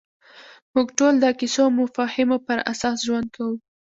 [0.73, 3.55] موږ ټول د کیسو او مفاهیمو پر اساس ژوند کوو.